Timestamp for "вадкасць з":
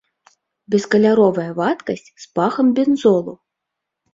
1.59-2.27